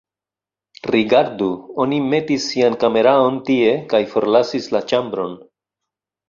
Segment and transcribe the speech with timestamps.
[0.93, 1.49] Rigardu,
[1.85, 5.39] oni metis sian kameraon tie kaj forlasis la ĉambron